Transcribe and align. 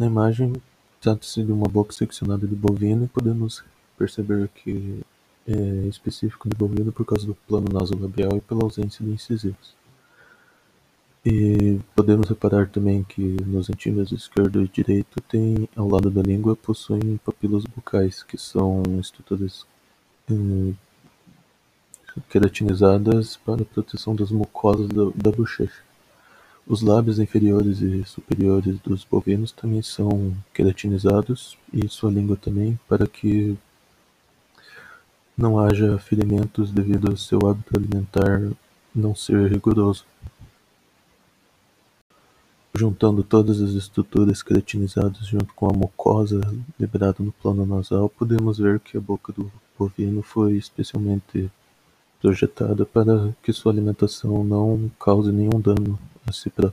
Na 0.00 0.06
imagem, 0.06 0.54
trata-se 0.98 1.42
de 1.44 1.52
uma 1.52 1.68
boca 1.68 1.92
seccionada 1.92 2.46
de 2.46 2.54
bovino 2.54 3.04
e 3.04 3.08
podemos 3.08 3.62
perceber 3.98 4.48
que 4.48 5.02
é 5.46 5.88
específico 5.88 6.48
de 6.48 6.56
bovino 6.56 6.90
por 6.90 7.04
causa 7.04 7.26
do 7.26 7.34
plano 7.34 7.66
nasolabial 7.70 8.34
e 8.34 8.40
pela 8.40 8.64
ausência 8.64 9.04
de 9.04 9.12
incisivos. 9.12 9.74
E 11.22 11.78
podemos 11.94 12.30
reparar 12.30 12.66
também 12.70 13.04
que 13.04 13.20
nos 13.44 13.68
antímeros 13.68 14.10
esquerdo 14.10 14.62
e 14.62 14.68
direito 14.68 15.20
tem, 15.28 15.68
ao 15.76 15.86
lado 15.86 16.10
da 16.10 16.22
língua, 16.22 16.56
possuem 16.56 17.18
papilas 17.22 17.64
bucais, 17.64 18.22
que 18.22 18.38
são 18.38 18.82
estruturas 18.98 19.66
hum, 20.30 20.72
queratinizadas 22.30 23.36
para 23.36 23.66
proteção 23.66 24.16
das 24.16 24.30
mucosas 24.30 24.88
da, 24.88 25.10
da 25.14 25.30
bochecha. 25.30 25.89
Os 26.70 26.82
lábios 26.82 27.18
inferiores 27.18 27.80
e 27.80 28.04
superiores 28.04 28.78
dos 28.78 29.02
bovinos 29.02 29.50
também 29.50 29.82
são 29.82 30.32
queratinizados 30.54 31.58
e 31.72 31.88
sua 31.88 32.12
língua 32.12 32.36
também, 32.36 32.78
para 32.88 33.08
que 33.08 33.58
não 35.36 35.58
haja 35.58 35.98
ferimentos 35.98 36.70
devido 36.70 37.10
ao 37.10 37.16
seu 37.16 37.40
hábito 37.44 37.76
alimentar 37.76 38.52
não 38.94 39.16
ser 39.16 39.50
rigoroso. 39.50 40.04
Juntando 42.72 43.24
todas 43.24 43.60
as 43.60 43.72
estruturas 43.72 44.40
queratinizadas 44.40 45.26
junto 45.26 45.52
com 45.54 45.66
a 45.66 45.76
mucosa 45.76 46.40
liberada 46.78 47.16
no 47.18 47.32
plano 47.32 47.66
nasal, 47.66 48.08
podemos 48.08 48.58
ver 48.58 48.78
que 48.78 48.96
a 48.96 49.00
boca 49.00 49.32
do 49.32 49.50
bovino 49.76 50.22
foi 50.22 50.52
especialmente 50.52 51.50
projetada 52.22 52.86
para 52.86 53.34
que 53.42 53.52
sua 53.52 53.72
alimentação 53.72 54.44
não 54.44 54.88
cause 55.00 55.32
nenhum 55.32 55.60
dano 55.60 55.98
super. 56.32 56.72